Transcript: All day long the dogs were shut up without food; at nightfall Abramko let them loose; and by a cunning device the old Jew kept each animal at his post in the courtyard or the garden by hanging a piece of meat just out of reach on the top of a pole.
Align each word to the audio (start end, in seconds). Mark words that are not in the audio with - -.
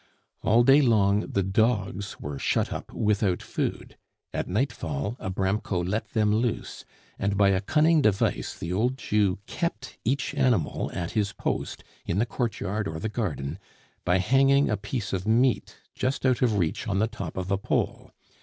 All 0.41 0.63
day 0.63 0.81
long 0.81 1.31
the 1.31 1.43
dogs 1.43 2.19
were 2.19 2.39
shut 2.39 2.73
up 2.73 2.91
without 2.91 3.43
food; 3.43 3.97
at 4.33 4.47
nightfall 4.47 5.15
Abramko 5.19 5.87
let 5.87 6.09
them 6.13 6.33
loose; 6.33 6.85
and 7.19 7.37
by 7.37 7.49
a 7.49 7.61
cunning 7.61 8.01
device 8.01 8.57
the 8.57 8.73
old 8.73 8.97
Jew 8.97 9.37
kept 9.45 9.99
each 10.03 10.33
animal 10.33 10.89
at 10.91 11.11
his 11.11 11.33
post 11.33 11.83
in 12.03 12.17
the 12.17 12.25
courtyard 12.25 12.87
or 12.87 12.97
the 12.99 13.09
garden 13.09 13.59
by 14.03 14.17
hanging 14.17 14.71
a 14.71 14.75
piece 14.75 15.13
of 15.13 15.27
meat 15.27 15.77
just 15.93 16.25
out 16.25 16.41
of 16.41 16.57
reach 16.57 16.87
on 16.87 16.97
the 16.97 17.05
top 17.07 17.37
of 17.37 17.51
a 17.51 17.57
pole. 17.59 18.09